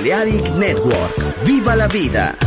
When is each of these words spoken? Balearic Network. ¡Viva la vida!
Balearic 0.00 0.48
Network. 0.56 1.44
¡Viva 1.44 1.76
la 1.76 1.86
vida! 1.86 2.39